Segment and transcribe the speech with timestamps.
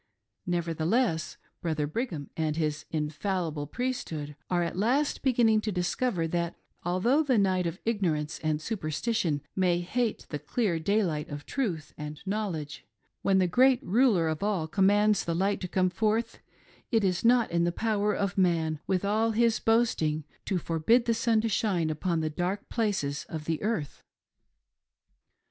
[0.49, 6.55] Neverthe less, Brother Brigham and his" Infallible Priesthood" are at last beginning to discover that
[6.83, 11.93] although the night of igno rance and superstition may hate the clear dayhght of truth
[11.99, 12.83] and knowledge,
[13.21, 16.39] when the great Ruler of All commands the light to come forth,
[16.89, 21.13] it is not in the power of man, with all his boasting, to forbid the
[21.13, 24.01] sun to shine upon the dark places of the earth.